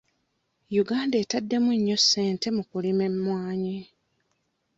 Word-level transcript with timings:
Uganda 0.81 1.15
etaddemu 1.23 1.71
nnyo 1.77 1.97
ssente 2.01 2.47
mu 2.55 2.63
kulima 2.69 3.03
emmwanyi. 3.09 3.77